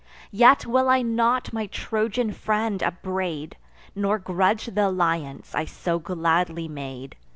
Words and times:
Yet 0.31 0.65
will 0.65 0.89
I 0.89 1.03
not 1.03 1.53
my 1.53 1.67
Trojan 1.67 2.31
friend 2.31 2.81
upbraid, 2.81 3.55
Nor 3.93 4.17
grudge 4.17 4.65
th' 4.65 4.75
alliance 4.79 5.53
I 5.53 5.65
so 5.65 5.99
gladly 5.99 6.67
made. 6.67 7.15